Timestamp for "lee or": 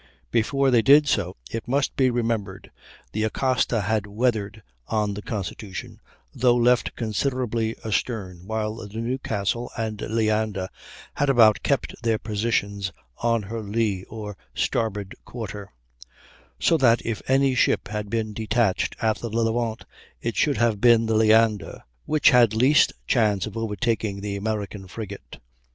13.61-14.35